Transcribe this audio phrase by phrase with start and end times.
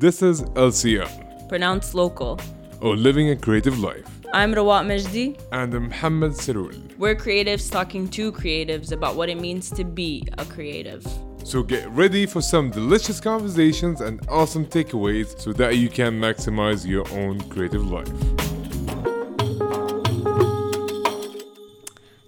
[0.00, 2.40] This is LCL, pronounced local.
[2.80, 4.06] or Living a Creative Life.
[4.32, 5.38] I'm Rawat Majdi.
[5.52, 6.96] And I'm Mohammed Sarul.
[6.96, 11.06] We're creatives talking to creatives about what it means to be a creative.
[11.44, 16.86] So get ready for some delicious conversations and awesome takeaways so that you can maximize
[16.86, 18.08] your own creative life.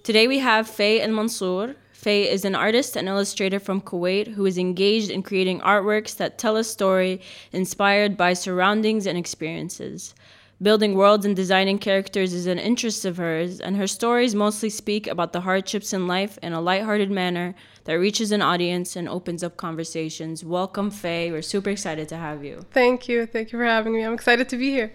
[0.03, 1.75] Today we have Faye and Mansour.
[2.03, 6.37] Faye is an artist and illustrator from Kuwait who is engaged in creating artworks that
[6.37, 7.21] tell a story
[7.53, 10.13] inspired by surroundings and experiences.
[10.61, 15.07] Building worlds and designing characters is an interest of hers, and her stories mostly speak
[15.07, 19.45] about the hardships in life in a lighthearted manner that reaches an audience and opens
[19.45, 20.45] up conversations.
[20.45, 21.31] Welcome, Faye.
[21.31, 22.67] We're super excited to have you.
[22.73, 23.27] Thank you.
[23.27, 24.03] Thank you for having me.
[24.03, 24.93] I'm excited to be here.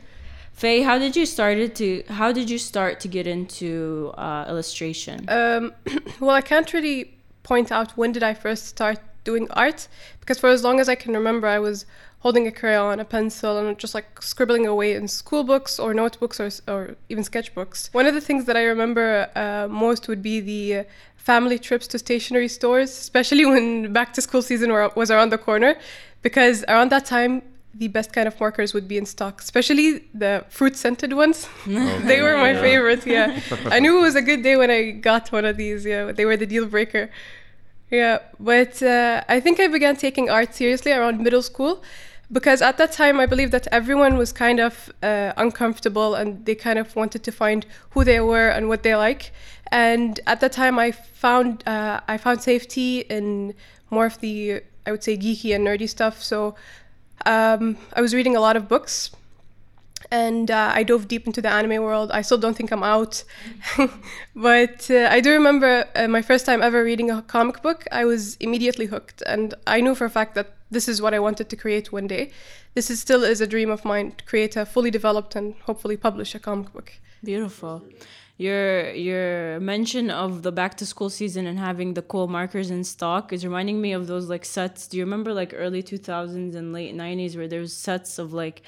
[0.57, 5.23] Faye, how did you started to how did you start to get into uh, illustration?
[5.27, 5.71] Um,
[6.19, 9.87] well, I can't really point out when did I first start doing art
[10.19, 11.85] because for as long as I can remember, I was
[12.21, 15.93] holding a crayon, and a pencil, and just like scribbling away in school books or
[15.93, 17.93] notebooks or, or even sketchbooks.
[17.93, 20.87] One of the things that I remember uh, most would be the
[21.17, 25.75] family trips to stationery stores, especially when back to school season was around the corner,
[26.23, 30.45] because around that time the best kind of markers would be in stock, especially the
[30.49, 31.47] fruit scented ones.
[31.65, 32.61] they were my yeah.
[32.61, 33.05] favorite.
[33.05, 35.85] Yeah, I knew it was a good day when I got one of these.
[35.85, 37.09] Yeah, they were the deal breaker.
[37.91, 41.81] Yeah, but uh, I think I began taking art seriously around middle school
[42.31, 46.55] because at that time I believe that everyone was kind of uh, uncomfortable and they
[46.55, 49.31] kind of wanted to find who they were and what they like.
[49.71, 53.53] And at that time I found uh, I found safety in
[53.89, 56.21] more of the I would say geeky and nerdy stuff.
[56.21, 56.55] So
[57.25, 59.11] um, I was reading a lot of books
[60.11, 62.11] and uh, I dove deep into the anime world.
[62.11, 63.23] I still don't think I'm out,
[64.35, 67.85] but uh, I do remember uh, my first time ever reading a comic book.
[67.91, 71.19] I was immediately hooked, and I knew for a fact that this is what I
[71.19, 72.31] wanted to create one day.
[72.73, 75.97] This is still is a dream of mine to create a fully developed and hopefully
[75.97, 76.93] publish a comic book.
[77.23, 77.83] Beautiful.
[78.37, 82.83] Your your mention of the back to school season and having the cool markers in
[82.83, 84.87] stock is reminding me of those like sets.
[84.87, 88.61] Do you remember like early 2000s and late 90s where there was sets of like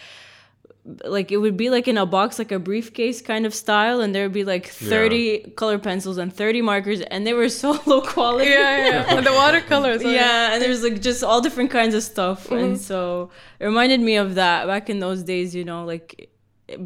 [1.03, 4.15] like it would be like in a box like a briefcase kind of style and
[4.15, 5.53] there would be like 30 yeah.
[5.55, 9.33] color pencils and 30 markers and they were so low quality yeah yeah and the
[9.33, 12.55] watercolors yeah and there's like just all different kinds of stuff mm-hmm.
[12.55, 13.29] and so
[13.59, 16.29] it reminded me of that back in those days you know like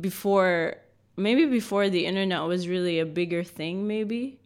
[0.02, 0.78] before
[1.16, 4.40] maybe before the internet was really a bigger thing maybe.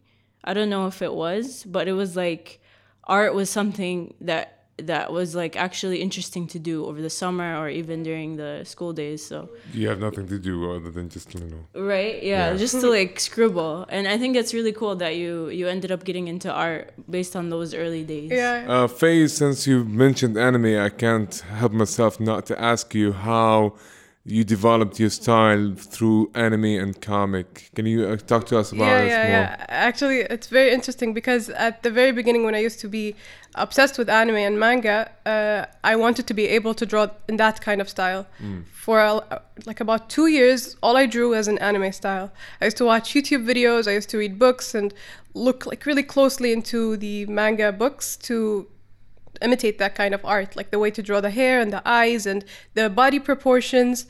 [0.44, 2.60] I don't know if it was but it was like
[3.04, 7.68] art was something that that was like actually interesting to do over the summer or
[7.68, 9.48] even during the school days so.
[9.72, 11.64] You have nothing to do other than just you know.
[11.80, 12.22] Right?
[12.22, 12.56] Yeah, yeah.
[12.56, 13.86] just to like scribble.
[13.88, 17.34] And i think it's really cool that you you ended up getting into art based
[17.34, 18.30] on those early days.
[18.30, 18.66] Yeah.
[18.68, 23.74] Uh faye since you mentioned anime i can't help myself not to ask you how
[24.24, 27.70] you developed your style through anime and comic.
[27.74, 29.30] Can you uh, talk to us about yeah, it yeah, more?
[29.30, 33.14] Yeah, actually, it's very interesting because at the very beginning, when I used to be
[33.54, 37.60] obsessed with anime and manga, uh, I wanted to be able to draw in that
[37.60, 38.26] kind of style.
[38.42, 38.66] Mm.
[38.66, 42.30] For uh, like about two years, all I drew was an anime style.
[42.60, 43.88] I used to watch YouTube videos.
[43.88, 44.92] I used to read books and
[45.34, 48.66] look like really closely into the manga books to
[49.42, 52.26] imitate that kind of art, like the way to draw the hair and the eyes
[52.26, 52.44] and
[52.74, 54.06] the body proportions.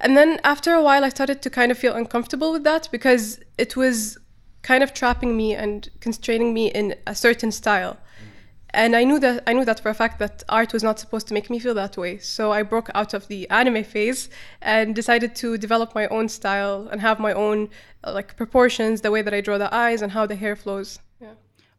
[0.00, 3.40] And then after a while, I started to kind of feel uncomfortable with that because
[3.56, 4.18] it was
[4.62, 7.96] kind of trapping me and constraining me in a certain style.
[8.70, 11.26] And I knew that I knew that for a fact that art was not supposed
[11.28, 12.18] to make me feel that way.
[12.18, 14.28] So I broke out of the anime phase
[14.60, 17.70] and decided to develop my own style and have my own
[18.04, 21.00] uh, like proportions, the way that I draw the eyes and how the hair flows.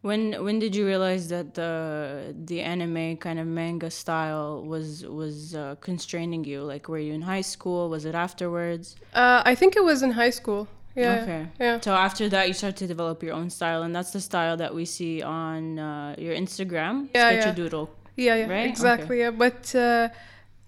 [0.02, 5.54] When when did you realize that the the anime kind of manga style was was
[5.54, 6.62] uh, constraining you?
[6.62, 7.90] Like, were you in high school?
[7.90, 8.96] Was it afterwards?
[9.14, 10.68] Uh, I think it was in high school.
[10.96, 11.20] Yeah.
[11.22, 11.46] Okay.
[11.60, 11.80] Yeah.
[11.80, 14.74] So after that, you start to develop your own style, and that's the style that
[14.74, 17.88] we see on uh, your Instagram, yeah, Sketchadoodle.
[18.16, 18.36] Yeah.
[18.36, 18.48] Yeah.
[18.48, 18.68] Right?
[18.68, 19.22] Exactly.
[19.22, 19.24] Okay.
[19.24, 19.30] Yeah.
[19.30, 19.74] But.
[19.74, 20.08] Uh,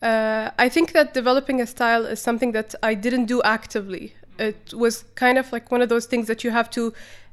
[0.03, 4.15] uh, I think that developing a style is something that I didn't do actively.
[4.37, 6.93] It was kind of like one of those things that you have to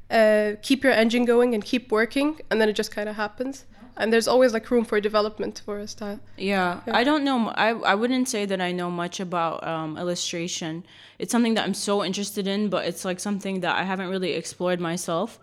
[0.09, 3.65] uh, keep your engine going and keep working, and then it just kind of happens.
[3.97, 6.21] And there's always like room for development for a style.
[6.37, 6.95] Yeah, yeah.
[6.95, 7.49] I don't know.
[7.49, 10.85] I I wouldn't say that I know much about um, illustration.
[11.17, 14.33] It's something that I'm so interested in, but it's like something that I haven't really
[14.33, 15.37] explored myself.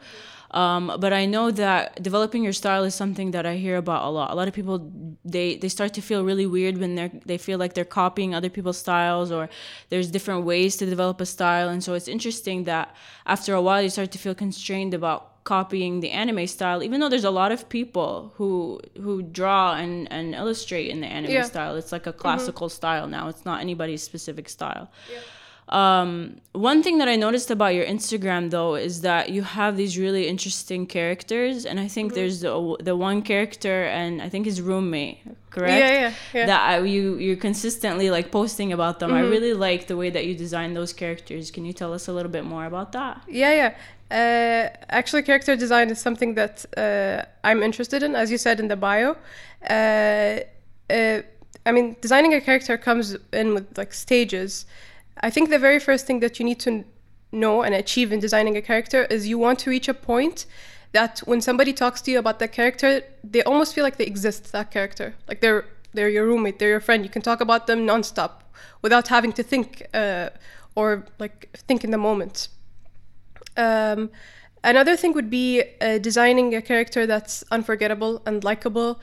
[0.52, 4.10] Um, but I know that developing your style is something that I hear about a
[4.10, 4.30] lot.
[4.30, 4.90] A lot of people
[5.24, 8.48] they they start to feel really weird when they they feel like they're copying other
[8.48, 9.48] people's styles or
[9.90, 11.68] there's different ways to develop a style.
[11.68, 12.94] And so it's interesting that
[13.26, 17.08] after a while you start to feel constrained about copying the anime style, even though
[17.08, 21.40] there's a lot of people who who draw and, and illustrate in the anime Yeah.
[21.40, 21.48] Mm-hmm.
[21.48, 21.76] style.
[21.76, 23.28] It's like a classical style now.
[23.28, 24.90] It's not anybody's specific style.
[25.68, 29.98] Um, one thing that I noticed about your Instagram though is that you have these
[29.98, 32.14] really interesting characters, and I think Mm-hmm.
[32.20, 35.18] there's the the one character and I think his roommate,
[35.50, 35.80] correct?
[35.80, 36.46] Yeah, yeah, yeah.
[36.46, 39.10] That I, you you're consistently like posting about them.
[39.12, 39.30] I Mm-hmm.
[39.30, 41.50] really like the way that you design those characters.
[41.50, 43.22] Can you tell us a little bit more about that?
[43.28, 43.72] Yeah, yeah.
[44.08, 48.68] Uh, actually, character design is something that uh, I'm interested in, as you said in
[48.68, 49.16] the bio.
[49.68, 50.40] Uh,
[50.90, 51.22] uh,
[51.68, 54.64] I mean, designing a character comes in with like stages.
[55.20, 56.84] I think the very first thing that you need to
[57.32, 60.46] know and achieve in designing a character is you want to reach a point
[60.92, 64.52] that when somebody talks to you about that character, they almost feel like they exist.
[64.52, 67.04] That character, like they're they're your roommate, they're your friend.
[67.04, 68.32] You can talk about them nonstop
[68.82, 70.30] without having to think uh,
[70.74, 72.48] or like think in the moment.
[73.56, 74.10] Um,
[74.62, 79.00] another thing would be uh, designing a character that's unforgettable and likable.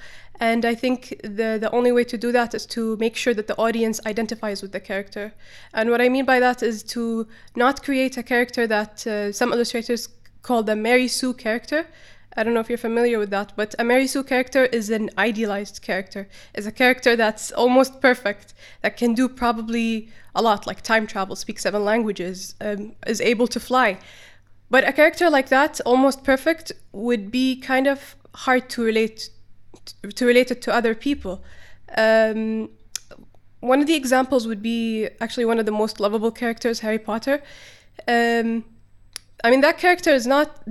[0.50, 3.48] And I think the the only way to do that is to make sure that
[3.48, 5.26] the audience identifies with the character.
[5.74, 9.54] And what I mean by that is to not create a character that uh, some
[9.54, 10.10] illustrators
[10.42, 11.88] call the Mary Sue character.
[12.36, 15.10] I don't know if you're familiar with that, but a Mary Sue character is an
[15.18, 16.28] idealized character.
[16.60, 21.38] Is a character that's almost perfect, that can do probably a lot, like time travel,
[21.38, 23.98] speak seven languages, um, is able to fly.
[24.70, 29.30] But a character like that, almost perfect, would be kind of hard to relate
[30.16, 31.44] to relate it to other people.
[31.98, 32.70] Um,
[33.60, 37.42] one of the examples would be actually one of the most lovable characters, Harry Potter.
[38.08, 38.66] Um,
[39.44, 40.64] I mean, that character is not.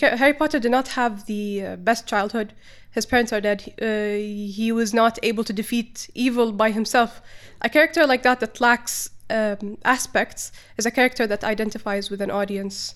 [0.00, 2.54] Harry Potter did not have the uh, best childhood.
[2.90, 3.74] His parents are dead.
[3.80, 4.18] Uh,
[4.56, 7.20] he was not able to defeat evil by himself.
[7.60, 12.30] A character like that that lacks um, aspects is a character that identifies with an
[12.30, 12.94] audience.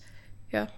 [0.50, 0.68] Yeah.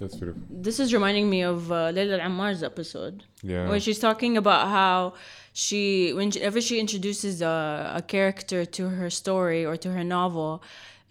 [0.00, 0.42] That's beautiful.
[0.48, 3.24] This is reminding me of uh, Leila Al-Ammar's episode.
[3.42, 3.68] Yeah.
[3.68, 5.14] Where she's talking about how
[5.52, 10.62] she, whenever she introduces a, a character to her story or to her novel,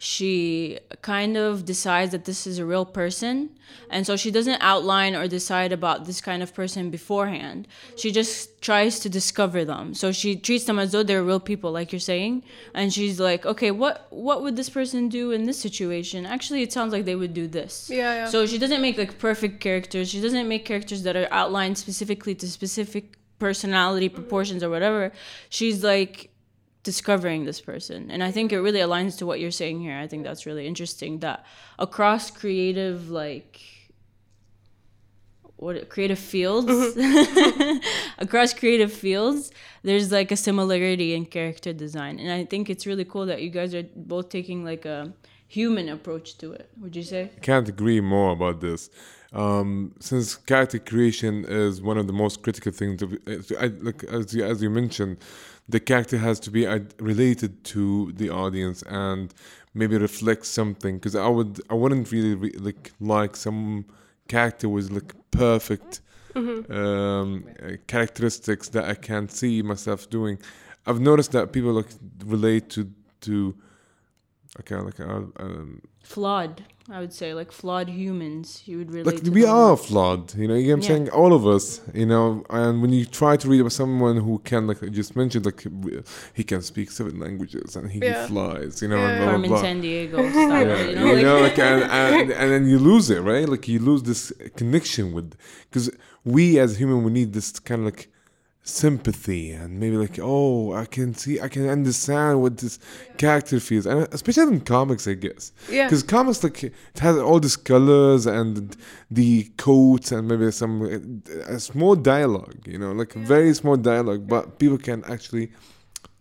[0.02, 3.50] she kind of decides that this is a real person.
[3.90, 7.68] And so she doesn't outline or decide about this kind of person beforehand.
[7.98, 9.94] She just tries to discover them.
[9.94, 12.44] So she treats them as though they're real people, like you're saying.
[12.74, 16.26] And she's like, okay, what, what would this person do in this situation?
[16.26, 17.90] Actually, it sounds like they would do this.
[17.92, 18.26] Yeah, yeah.
[18.28, 20.10] So she doesn't make like perfect characters.
[20.10, 25.12] She doesn't make characters that are outlined specifically to specific personality proportions or whatever.
[25.50, 26.30] She's like
[26.84, 28.10] discovering this person.
[28.10, 29.98] And I think it really aligns to what you're saying here.
[29.98, 31.46] I think that's really interesting that
[31.78, 33.62] across creative like
[35.60, 37.78] what creative fields mm-hmm.
[38.18, 39.52] across creative fields
[39.84, 43.50] there's like a similarity in character design and i think it's really cool that you
[43.50, 45.12] guys are both taking like a
[45.50, 48.90] human approach to it would you say can't agree more about this.
[49.32, 53.20] Um, since character creation is one of the most critical things, to,
[53.60, 55.18] I, like as you, as you mentioned,
[55.68, 56.66] the character has to be
[57.00, 59.34] related to the audience and
[59.74, 60.98] maybe reflect something.
[60.98, 63.86] Because I would, I wouldn't really re- like like some
[64.28, 66.02] character with like perfect
[66.36, 70.40] um, uh, characteristics that I can't see myself doing.
[70.88, 71.90] I've noticed that people like
[72.26, 72.90] relate to
[73.22, 73.56] to
[74.60, 79.24] okay like uh, um, flawed i would say like flawed humans you would relate like
[79.24, 79.52] to we them.
[79.56, 80.88] are flawed you know you know what i'm Yeah.
[80.88, 84.40] saying all of us you know and when you try to read about someone who
[84.40, 85.62] can like I just mentioned like
[86.34, 88.26] he can speak seven languages and he Yeah.
[88.28, 89.08] flies you know Yeah.
[89.10, 89.62] and blah, blah, Carmen blah.
[89.62, 92.80] San Diego style, Yeah, you know, you know, like, like, and, and, and then you
[92.80, 93.48] lose it, right?
[93.54, 95.36] Like you lose this connection with,
[95.70, 95.90] because
[96.26, 98.12] we as human, we need this kind of like
[98.70, 102.80] sympathy and maybe like, oh, I can see, I can understand what this
[103.18, 105.86] character feels, and especially in comics, I guess, Yeah.
[105.88, 108.76] because comics like it has all these colors and
[109.12, 114.28] the coats and maybe some uh, a small dialogue, you know, like very small dialogue,
[114.28, 115.52] but people can actually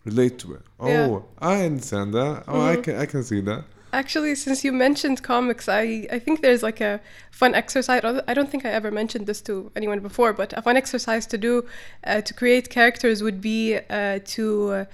[0.04, 0.62] relate to it.
[0.80, 1.06] Oh, Yeah.
[1.08, 1.44] Mm-hmm.
[1.44, 2.44] I understand that.
[2.48, 3.64] Oh, I can, I can see that.
[3.92, 8.02] Actually, since you mentioned comics, I, I think there's like a fun exercise.
[8.04, 11.38] I don't think I ever mentioned this to anyone before, but a fun exercise to
[11.38, 11.64] do
[12.04, 14.84] uh, to create characters would be uh, to uh,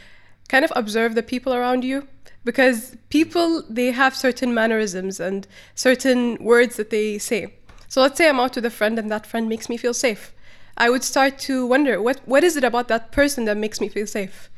[0.49, 2.07] kind of observe the people around you.
[2.45, 7.55] Because people, they have certain mannerisms and certain words that they say.
[7.89, 10.33] So let's say I'm out with a friend and that friend makes me feel safe.
[10.77, 13.89] I would start to wonder what, what is it about that person that makes me
[13.89, 14.51] feel safe?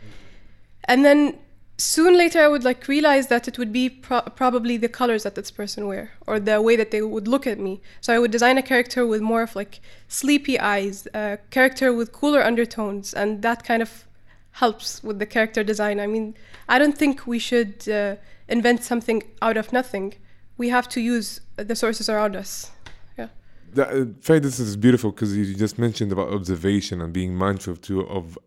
[0.84, 1.38] And then
[1.78, 5.34] soon later i would like realize that it would be pro- probably the colors that
[5.34, 7.80] this person wear or the way that they would look at me.
[8.00, 12.12] So i would design a character with more of like sleepy eyes a character with
[12.12, 14.04] cooler undertones and that kind of
[14.52, 16.00] helps with the character design.
[16.00, 16.34] I mean
[16.68, 18.16] i don't think we should uh,
[18.48, 20.14] invent something out of nothing.
[20.56, 22.70] We have to use the sources around us.
[23.18, 23.28] Yeah.
[23.74, 27.76] That, uh, Faye, this is beautiful because you just mentioned about observation and being mindful
[27.76, 28.38] too of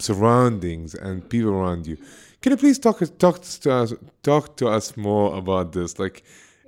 [0.00, 1.96] surroundings and people around you.
[2.42, 3.92] Can you please talk talk to us
[4.22, 6.22] talk to us more about this, like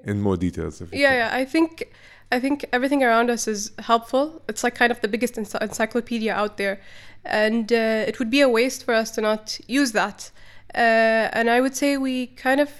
[0.05, 0.81] in more details?
[0.81, 1.19] If Yeah, can?
[1.19, 1.31] yeah.
[1.33, 1.93] I think
[2.31, 4.43] I think everything around us is helpful.
[4.49, 6.81] It's like kind of the biggest ency- encyclopedia out there,
[7.25, 10.31] and uh, it would be a waste for us to not use that.
[10.75, 12.71] Uh, and I would say we kind of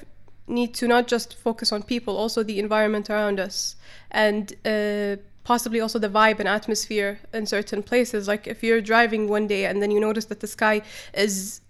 [0.47, 3.77] need to not just focus on people, also the environment around us,
[4.11, 8.29] and uh, possibly also the vibe and atmosphere in certain places.
[8.29, 10.83] Like if you're driving one day and then you notice that the sky
[11.15, 11.62] is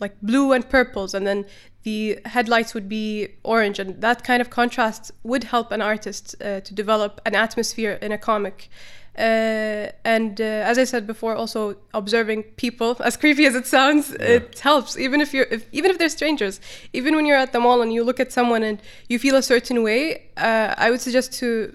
[0.00, 1.44] like blue and purples and then
[1.82, 6.60] the headlights would be orange and that kind of contrast would help an artist uh,
[6.60, 8.68] to develop an atmosphere in a comic.
[9.16, 14.12] Uh, and uh, as i said before also observing people as creepy as it sounds
[14.12, 14.96] it helps.
[14.96, 16.60] Even if you're if, even if they're strangers
[16.92, 19.42] even when you're at the mall and you look at someone and you feel a
[19.42, 20.00] certain way
[20.36, 21.74] uh, i would suggest to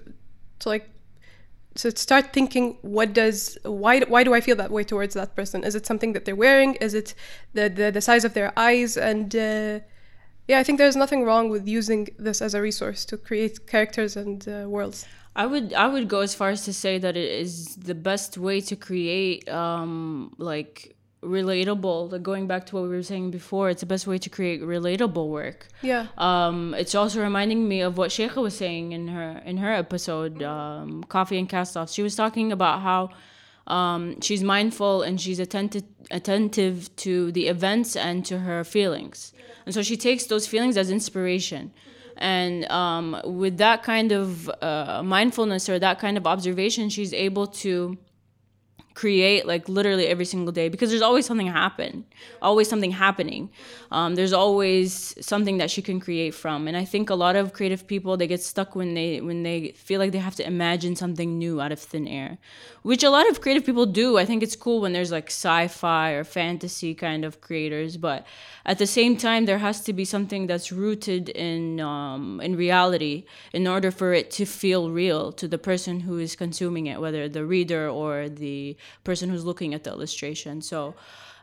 [0.60, 0.88] to like
[1.76, 5.64] so start thinking what does why why do I feel that way towards that person?
[5.64, 6.74] Is it something that they're wearing?
[6.76, 7.14] Is it
[7.52, 8.96] the the, the size of their eyes?
[8.96, 9.80] And uh,
[10.46, 14.16] yeah, I think there's nothing wrong with using this as a resource to create characters
[14.16, 15.06] and uh, worlds.
[15.34, 18.38] I would I would go as far as to say that it is the best
[18.38, 20.93] way to create um like
[21.24, 24.30] relatable like going back to what we were saying before it's the best way to
[24.30, 25.66] create relatable work.
[25.82, 26.06] Yeah.
[26.18, 30.42] um it's also reminding me of what Sheikha was saying in her in her episode
[30.42, 33.10] um coffee and cast offs she was talking about how
[33.66, 39.32] um she's mindful and she's attentive attentive to the events and to her feelings.
[39.64, 41.72] And so she takes those feelings as inspiration.
[42.16, 47.46] And um, with that kind of uh, mindfulness or that kind of observation she's able
[47.64, 47.98] to
[48.94, 52.04] create like literally every single day because there's always something happen
[52.40, 53.50] always something happening.
[53.90, 57.52] Um, there's always something that she can create from and i think a lot of
[57.52, 60.96] creative people they get stuck when they when they feel like they have to imagine
[60.96, 62.38] something new out of thin air
[62.84, 64.18] which a lot of creative people do.
[64.18, 68.26] I think it's cool when there's like sci-fi or fantasy kind of creators but
[68.66, 73.24] at the same time there has to be something that's rooted in um, in reality
[73.52, 77.28] in order for it to feel real to the person who is consuming it whether
[77.28, 80.62] the reader or the person who's looking at the illustration.
[80.62, 80.94] So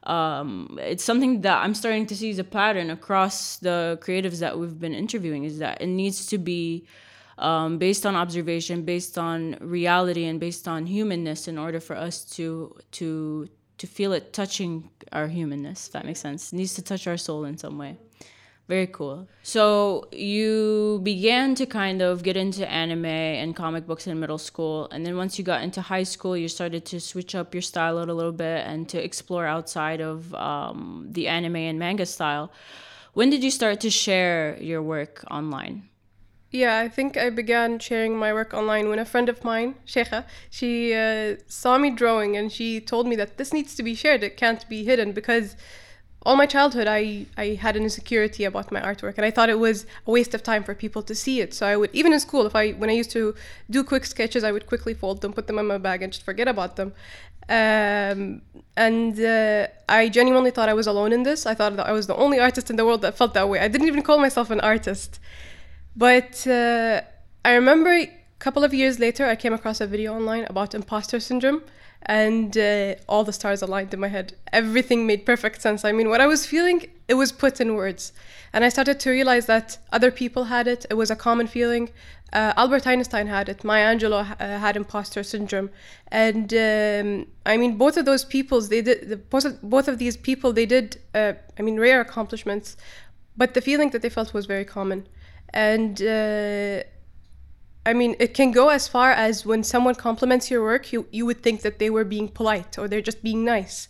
[0.03, 4.57] um, it's something that i'm starting to see as a pattern across the creatives that
[4.57, 6.88] we've been interviewing is that it needs to be
[7.38, 12.25] um, based on observation based on reality and based on humanness in order for us
[12.25, 16.53] to to to feel it touching our humanness if that makes sense.
[16.53, 17.98] It needs to touch our soul in some way
[18.71, 19.27] very cool.
[19.43, 23.05] So you began to kind of get into anime
[23.41, 26.47] and comic books in middle school, and then once you got into high school, you
[26.47, 31.07] started to switch up your style a little bit and to explore outside of um,
[31.15, 32.45] the anime and manga style.
[33.13, 35.75] When did you start to share your work online?
[36.61, 40.25] Yeah, I think I began sharing my work online when a friend of mine, Sheikha,
[40.49, 44.21] she uh, saw me drawing and she told me that this needs to be shared.
[44.23, 45.55] It can't be hidden because
[46.23, 49.59] all my childhood I, I had an insecurity about my artwork and I thought it
[49.59, 51.53] was a waste of time for people to see it.
[51.53, 53.33] So I would even in school if I when I used to
[53.69, 56.23] do quick sketches I would quickly fold them, put them in my bag and just
[56.23, 56.93] forget about them.
[57.49, 58.43] Um,
[58.77, 61.45] and uh, I genuinely thought I was alone in this.
[61.45, 63.59] I thought that I was the only artist in the world that felt that way.
[63.59, 65.19] I didn't even call myself an artist.
[65.95, 67.01] But uh,
[67.43, 68.09] I remember a
[68.39, 71.63] couple of years later, I came across a video online about imposter syndrome,
[72.03, 74.34] and uh, all the stars aligned in my head.
[74.51, 75.86] Everything made perfect sense.
[75.86, 78.13] I mean, what I was feeling, it was put in words.
[78.53, 81.89] And I started to realize that other people had it, it was a common feeling.
[82.34, 85.70] Uh, Albert Einstein had it, Maya Angelou uh, had imposter syndrome.
[86.08, 89.98] And um, I mean, both of those peoples, they did, the, both, of, both of
[90.00, 92.77] these people, they did, uh, I mean, rare accomplishments,
[93.38, 95.08] but the feeling that they felt was very common
[95.53, 96.84] and uh,
[97.85, 101.25] I mean, it can go as far as when someone compliments your work, you you
[101.25, 103.88] would think that they were being polite or they're just being nice.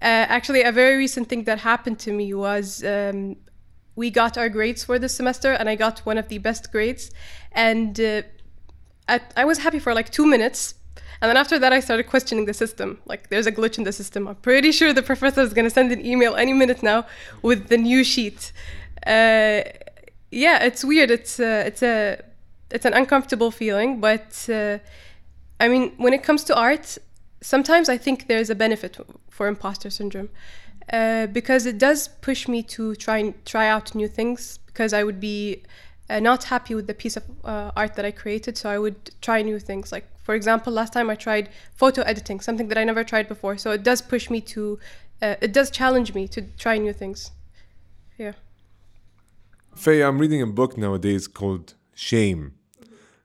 [0.00, 3.36] Uh, actually, a very recent thing that happened to me was um,
[3.94, 7.10] we got our grades for this semester, and I got one of the best grades,
[7.52, 8.22] and uh,
[9.08, 10.74] I, I was happy for like two minutes.
[11.22, 12.98] And then after that, I started questioning the system.
[13.06, 14.28] Like, there's a glitch in the system.
[14.28, 17.06] I'm pretty sure the professor is going to send an email any minute now
[17.40, 18.52] with the new sheet.
[19.06, 19.62] Uh,
[20.30, 21.10] yeah, it's weird.
[21.10, 22.22] It's uh, it's a
[22.70, 24.78] it's an uncomfortable feeling, but uh,
[25.60, 26.98] I mean, when it comes to art,
[27.40, 28.98] sometimes I think there's a benefit
[29.30, 30.28] for imposter syndrome
[30.92, 34.58] uh, because it does push me to try and try out new things.
[34.66, 35.62] Because I would be
[36.10, 39.10] uh, not happy with the piece of uh, art that I created, so I would
[39.22, 39.90] try new things.
[39.90, 43.56] Like for example, last time I tried photo editing, something that I never tried before.
[43.58, 44.78] So it does push me to,
[45.22, 47.30] uh, it does challenge me to try new things.
[48.18, 48.32] Yeah.
[49.76, 52.52] Faye, I'm reading a book nowadays called Shame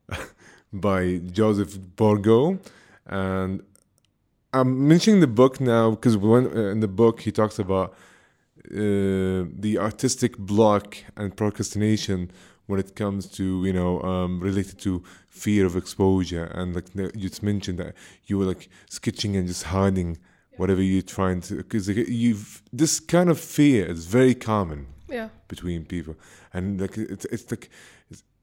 [0.74, 2.58] by Joseph Burgo,
[3.06, 3.62] and
[4.54, 7.94] I'm mentioning the book now because when uh, in the book he talks about
[8.72, 12.32] uh, the artistic block and procrastination
[12.68, 16.46] when it comes to you know um, related to fear of exposure.
[16.46, 17.94] And like you just mentioned that
[18.28, 20.18] you were like sketching and just hiding
[20.58, 25.30] whatever you're trying to because you've this kind of fear is very common Yeah.
[25.50, 26.16] between people.
[26.54, 27.70] And like it's it's like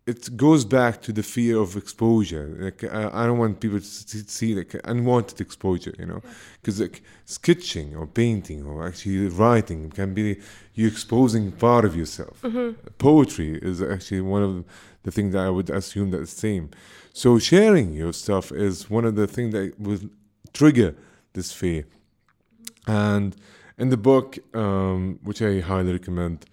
[0.09, 2.47] it goes back to the fear of exposure.
[2.59, 6.23] Like I, I don't want people to see, see like unwanted exposure you know?
[6.61, 10.41] Because like sketching or painting or actually writing can be
[10.75, 12.43] you exposing part of yourself.
[12.99, 14.65] Poetry is actually one of
[15.05, 16.71] the things that i would assume that's the same.
[17.13, 20.01] So sharing your stuff is one of the things that will
[20.53, 20.95] trigger
[21.35, 21.85] this fear.
[22.87, 23.37] And
[23.77, 26.47] in the book, um, which I highly recommend,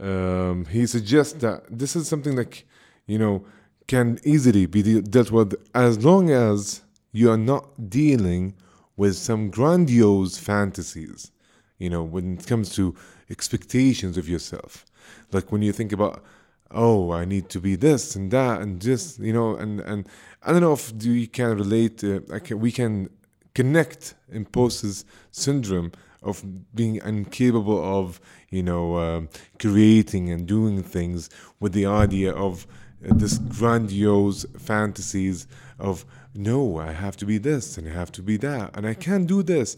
[0.00, 2.66] um, he suggests that this is something like,
[3.06, 3.44] you know,
[3.86, 6.82] can easily be de- dealt with as long as
[7.12, 8.54] you are not dealing
[8.96, 11.30] with some grandiose fantasies,
[11.78, 12.94] you know, when it comes to
[13.30, 14.84] expectations of yourself.
[15.32, 16.22] Like when you think about,
[16.70, 20.08] oh, I need to be this and that and just, you know, and, and
[20.42, 23.08] I don't know if you can relate, uh, I can, we can
[23.54, 25.92] connect imposter syndrome
[26.22, 26.44] of
[26.74, 29.28] being incapable of you know um,
[29.58, 31.28] creating and doing things
[31.60, 32.68] with the idea of uh,
[33.04, 35.46] Uh, this grandiose fantasies
[35.78, 36.04] of
[36.34, 39.26] no i have to be this and i have to be that and i can't
[39.26, 39.76] do this.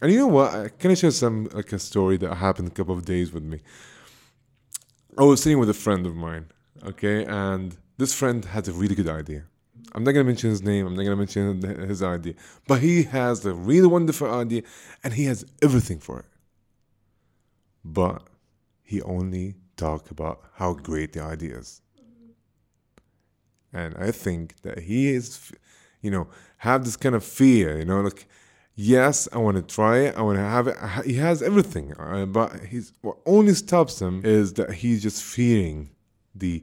[0.00, 0.54] And you know what?
[0.54, 3.44] Uh, can i share some like a story that happened a couple of days with
[3.44, 3.60] me?
[5.16, 6.46] I was sitting with a friend of mine
[6.84, 7.24] okay?
[7.24, 9.44] And this friend had a really good idea.
[9.94, 10.86] I'm not gonna mention his name.
[10.86, 12.34] I'm not gonna mention his idea,
[12.66, 14.62] but he has a really wonderful idea,
[15.04, 16.26] and he has everything for it.
[17.84, 18.22] But
[18.82, 21.81] he only talk about how great the idea is,
[23.72, 25.52] and I think that he is,
[26.00, 27.78] you know, have this kind of fear.
[27.78, 28.26] You know, like
[28.74, 30.16] yes, I want to try it.
[30.16, 30.76] I want to have it.
[31.04, 35.90] He has everything, uh, but he's what only stops him is that he's just fearing
[36.34, 36.62] the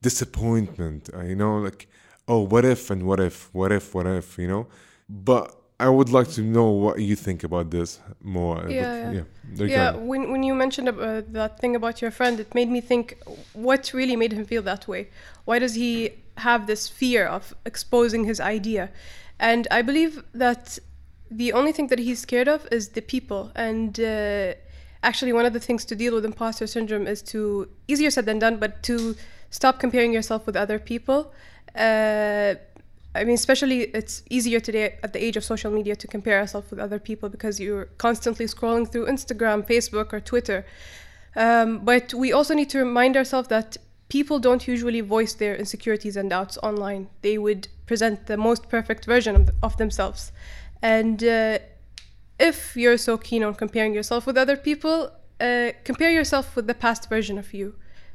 [0.00, 1.10] disappointment.
[1.14, 1.88] Uh, you know, like
[2.28, 4.66] oh, what if and what if, what if, what if, you know?
[5.08, 8.58] But I would like to know what you think about this more.
[8.68, 9.22] Yeah, But, yeah.
[9.58, 9.66] yeah.
[9.76, 13.04] Yeah, when, when you mentioned uh, that thing about your friend, it made me think
[13.52, 15.08] what really made him feel that way?
[15.44, 18.90] Why does he have this fear of exposing his idea?
[19.40, 20.78] And I believe that
[21.30, 23.50] the only thing that he's scared of is the people.
[23.56, 24.54] And uh,
[25.02, 28.38] actually, one of the things to deal with imposter syndrome is to, easier said than
[28.38, 29.16] done, but to
[29.50, 31.32] stop comparing yourself with other people.
[31.74, 32.54] Uh,
[33.14, 36.70] I mean, especially it's easier today at the age of social media to compare yourself
[36.70, 40.64] with other people because you're constantly scrolling through Instagram, Facebook, or Twitter.
[41.36, 43.76] Um, but we also need to remind ourselves that
[44.08, 47.08] people don't usually voice their insecurities and doubts online.
[47.20, 50.32] They would present the most perfect version of, of themselves.
[50.80, 51.58] And uh,
[52.38, 56.74] if you're so keen on comparing yourself with other people, uh, compare yourself with the
[56.74, 57.74] past version of you.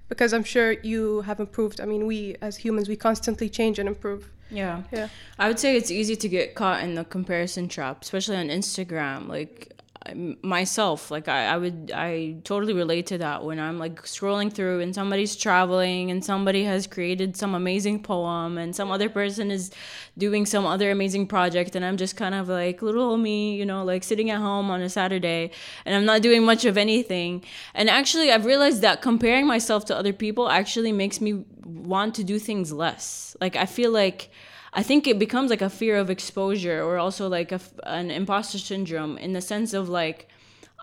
[0.10, 1.82] Because I'm sure you have improved.
[1.82, 4.32] I mean, we as humans, we constantly change and improve.
[4.50, 4.84] Yeah.
[4.92, 5.10] Yeah.
[5.38, 9.28] I would say it's easy to get caught in the comparison trap, especially on Instagram.
[9.28, 9.77] Like
[10.16, 14.82] myself, like I, I would, I totally relate to that when I'm like scrolling through
[14.82, 19.72] and somebody's traveling and somebody has created some amazing poem and some other person is
[20.18, 23.84] doing some other amazing project and I'm just kind of like little me, you know,
[23.84, 25.52] like sitting at home on a Saturday
[25.86, 27.44] and I'm not doing much of anything.
[27.74, 32.24] And actually, I've realized that comparing myself to other people actually makes me want to
[32.24, 33.36] do things less.
[33.42, 34.30] Like I feel like
[34.74, 38.58] I think it becomes like a fear of exposure or also like a an imposter
[38.58, 40.28] syndrome in the sense of like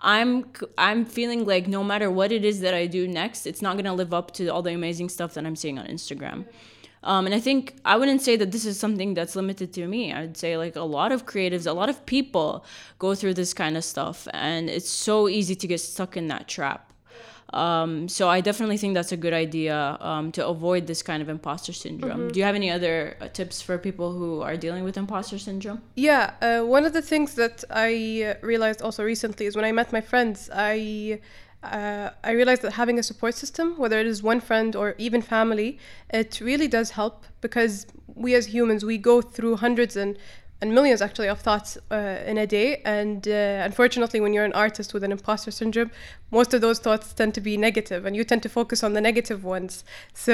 [0.03, 0.45] I'm
[0.77, 3.93] I'm feeling like no matter what it is that I do next, it's not gonna
[3.93, 6.45] live up to all the amazing stuff that I'm seeing on Instagram.
[7.03, 10.11] Um, and I think I wouldn't say that this is something that's limited to me.
[10.11, 12.65] I'd say like a lot of creatives, a lot of people
[12.97, 16.47] go through this kind of stuff, and it's so easy to get stuck in that
[16.47, 16.91] trap.
[17.53, 21.29] Um, so I definitely think that's a good idea um, to avoid this kind of
[21.29, 22.29] imposter syndrome.
[22.31, 25.81] Do you have any other uh, tips for people who are dealing with imposter syndrome?
[25.95, 29.71] Yeah, uh, one of the things that I uh, realized also recently is when I
[29.71, 31.19] met my friends, I
[31.63, 35.21] uh, I realized that having a support system, whether it is one friend or even
[35.21, 35.79] family,
[36.11, 40.17] it really does help because we as humans we go through hundreds and
[40.65, 44.57] and millions actually of thoughts uh, in a day, and uh, unfortunately, when you're an
[44.65, 45.91] artist with an imposter syndrome,
[46.31, 49.01] most of those thoughts tend to be negative, and you tend to focus on the
[49.09, 49.83] negative ones.
[50.13, 50.33] So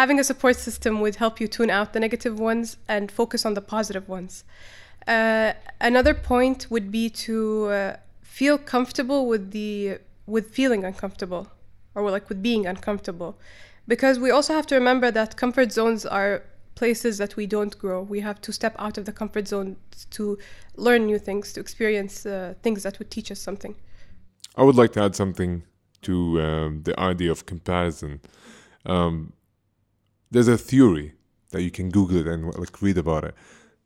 [0.00, 3.54] having a support system would help you tune out the negative ones and focus on
[3.54, 4.44] the positive ones.
[5.06, 7.36] Uh, another point would be to
[7.66, 7.96] uh,
[8.38, 9.98] feel comfortable with the
[10.34, 11.44] with feeling uncomfortable,
[11.94, 13.30] or like with being uncomfortable,
[13.86, 16.42] because we also have to remember that comfort zones are
[16.78, 17.98] places that we don't grow.
[18.14, 19.76] We have to step out of the comfort zone
[20.16, 20.38] to
[20.76, 23.74] learn new things, to experience uh, things that would teach us something.
[24.54, 25.52] I would like to add something
[26.02, 28.20] to um, the idea of comparison.
[28.86, 29.32] Um,
[30.30, 31.14] there's a theory
[31.50, 33.34] that you can Google it and like read about it.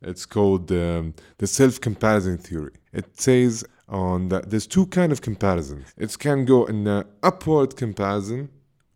[0.02, 2.74] It's called um, the self-comparison theory.
[2.92, 5.86] It says on that there's two kind of comparison.
[5.96, 8.50] It can go in an upward comparison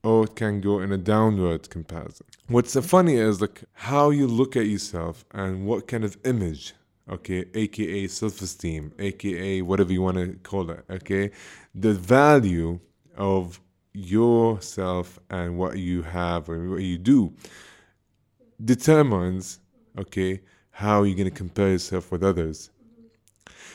[0.06, 2.24] or it can go in a downward comparison.
[2.46, 6.74] What's funny is like how you look at yourself and what kind of image,
[7.10, 11.32] okay, aka self-esteem, aka whatever you want to call it, okay,
[11.74, 12.78] the value
[13.16, 13.60] of
[13.94, 17.32] yourself and what you have or what you do
[18.64, 19.58] determines,
[19.98, 20.40] okay,
[20.70, 22.70] how you're going to compare yourself with others.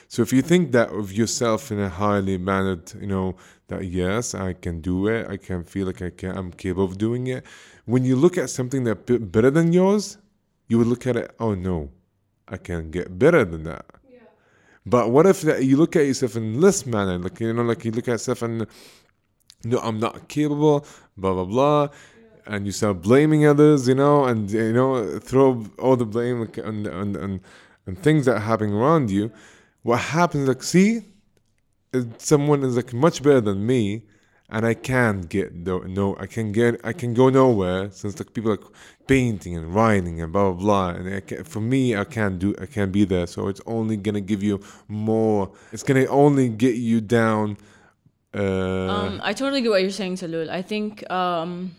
[0.07, 3.35] So if you think that of yourself in a highly mannered, you know,
[3.71, 6.97] that yes, I can do it, I can feel like I can, I'm capable of
[6.97, 7.45] doing it.
[7.85, 10.17] When you look at something that's better than yours,
[10.67, 11.89] you would look at it, oh no,
[12.47, 13.85] I can get better than that.
[14.09, 14.19] Yeah.
[14.85, 17.83] But what if that you look at yourself in this manner, like you know, like
[17.83, 18.67] you look at yourself and
[19.63, 20.85] no, I'm not capable,
[21.17, 21.89] blah blah blah
[22.45, 26.87] and you start blaming others, you know, and you know throw all the blame on
[26.87, 27.41] on on,
[27.87, 29.31] on things that are happening around you.
[29.83, 30.47] What happens?
[30.47, 31.01] Like, see,
[32.17, 34.03] someone is like much better than me,
[34.49, 38.33] and I can't get no, no I can get I can go nowhere since like
[38.33, 38.63] people like
[39.07, 40.89] painting and writing and blah blah blah.
[40.89, 43.27] And can, for me, I can't do I can't be there.
[43.27, 45.51] So it's only gonna give you more.
[45.71, 47.57] It's gonna only get you down.
[48.33, 50.49] Uh, um, I totally get what you're saying, Salul.
[50.49, 51.75] I think um,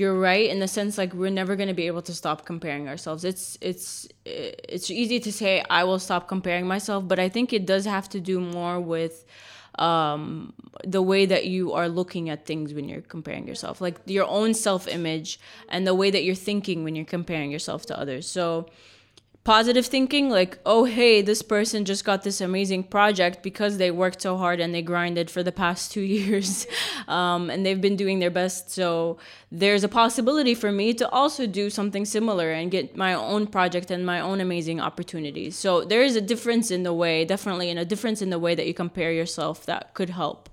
[0.00, 2.88] you're right in the sense like we're never going to be able to stop comparing
[2.88, 3.22] ourselves.
[3.24, 7.66] It's it's it's easy to say i will stop comparing myself but i think it
[7.66, 9.24] does have to do more with
[9.80, 10.52] um,
[10.84, 13.80] the way that you are looking at things when you're comparing yourself.
[13.80, 17.86] Like your own self image and the way that you're thinking when you're comparing yourself
[17.86, 18.28] to others.
[18.28, 18.66] So
[19.42, 24.20] positive thinking like oh hey this person just got this amazing project because they worked
[24.20, 26.66] so hard and they grinded for the past two years
[27.08, 28.70] um, and they've been doing their best.
[28.70, 29.18] So
[29.50, 33.90] there's a possibility for me to also do something similar and get my own project
[33.90, 35.56] and my own amazing opportunities.
[35.56, 38.54] So there is a difference in the way definitely in a difference in the way
[38.54, 40.50] that you compare yourself that could help.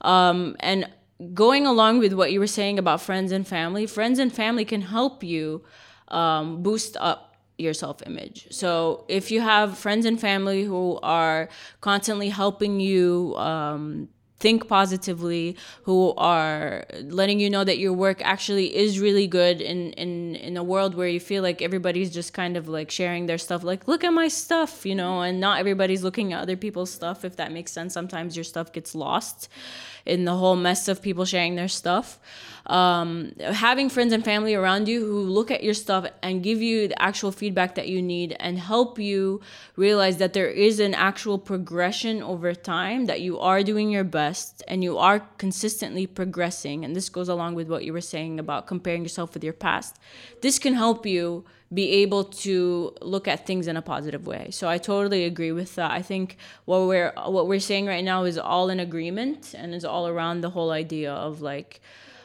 [0.00, 0.90] Um, and
[1.32, 4.82] going along with what you were saying about friends and family friends and family can
[4.82, 5.62] help you
[6.08, 8.48] um, boost up your self image.
[8.50, 11.48] So if you have friends and family who are
[11.80, 14.08] constantly helping you um,
[14.40, 19.92] think positively, who are letting you know that your work actually is really good in,
[19.92, 23.38] in, in a world where you feel like everybody's just kind of like sharing their
[23.38, 26.90] stuff, like, look at my stuff, you know, and not everybody's looking at other people's
[26.90, 27.94] stuff, if that makes sense.
[27.94, 29.48] Sometimes your stuff gets lost
[30.04, 32.18] in the whole mess of people sharing their stuff
[32.66, 36.88] um, having friends and family around you who look at your stuff and give you
[36.88, 39.40] the actual feedback that you need and help you
[39.76, 44.62] realize that there is an actual progression over time, that you are doing your best
[44.66, 46.84] and you are consistently progressing.
[46.84, 49.98] And this goes along with what you were saying about comparing yourself with your past.
[50.40, 54.50] This can help you be able to look at things in a positive way.
[54.50, 55.90] So I totally agree with that.
[55.90, 59.84] I think what we're what we're saying right now is all in agreement and is
[59.84, 61.80] all around the whole idea of like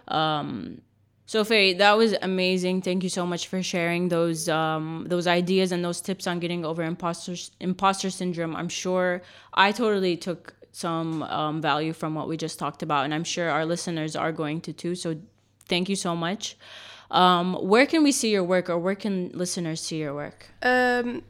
[0.09, 0.81] um,
[1.29, 2.81] so Faye, that was amazing.
[2.81, 6.65] Thank you so much for sharing those um, those ideas and those tips on getting
[6.65, 8.55] over imposter imposter syndrome.
[8.55, 9.21] I'm sure
[9.53, 13.47] I totally took some um, value from what we just talked about, and I'm sure
[13.47, 14.95] our listeners are going to too.
[14.95, 15.17] So
[15.67, 16.57] thank you so much.
[17.11, 20.47] Um, where can we see your work, or where can listeners see your work?
[20.63, 21.21] Um,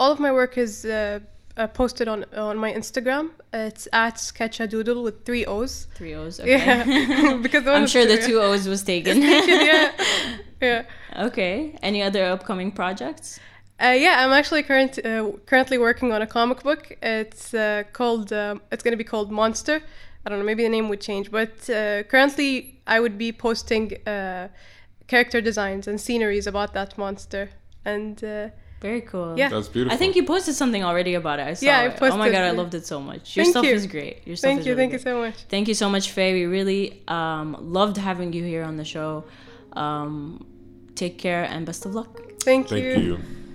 [0.00, 1.20] all of my work is uh,
[1.56, 3.30] uh, posted on on my Instagram.
[3.52, 5.88] It's at Sketchadoodle with three O's.
[5.94, 6.40] Three O's.
[6.40, 6.50] Okay.
[6.50, 9.20] Yeah, because I'm sure the two O's was taken.
[9.20, 9.92] taken yeah.
[10.60, 10.84] Yeah.
[11.14, 11.78] Okay.
[11.82, 13.38] Any other upcoming projects?
[13.78, 16.96] Uh, yeah, I'm actually current uh, currently working on a comic book.
[17.02, 18.32] It's uh, called.
[18.32, 19.82] Um, it's going to be called Monster.
[20.24, 20.46] I don't know.
[20.46, 24.48] Maybe the name would change, but uh, currently I would be posting uh,
[25.06, 27.50] character designs and sceneries about that monster
[27.84, 28.24] and
[28.80, 29.38] very cool.
[29.38, 29.94] Yeah, that's beautiful.
[29.94, 31.46] I think you posted something already about it.
[31.46, 32.08] I saw yeah, I posted.
[32.08, 32.12] It.
[32.12, 33.36] Oh my god, I loved it so much.
[33.36, 33.74] Your thank stuff you.
[33.74, 34.26] is great.
[34.26, 35.00] Your stuff thank is you, really thank good.
[35.00, 35.34] you so much.
[35.48, 36.34] Thank you so much, Faye.
[36.34, 39.24] We really um, loved having you here on the show.
[39.72, 40.46] Um,
[40.94, 42.20] take care and best of luck.
[42.40, 42.92] Thank, you.
[42.92, 43.12] thank you.
[43.14, 43.45] you.